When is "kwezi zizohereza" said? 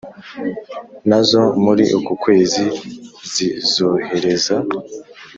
2.23-4.55